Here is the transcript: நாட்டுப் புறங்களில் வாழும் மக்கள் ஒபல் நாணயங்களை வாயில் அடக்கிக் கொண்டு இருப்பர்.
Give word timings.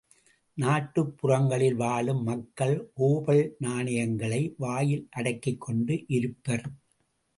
நாட்டுப் 0.53 1.17
புறங்களில் 1.17 1.75
வாழும் 1.75 2.23
மக்கள் 2.23 2.91
ஒபல் 2.93 3.55
நாணயங்களை 3.59 4.53
வாயில் 4.57 5.07
அடக்கிக் 5.11 5.61
கொண்டு 5.61 6.03
இருப்பர். 6.07 6.65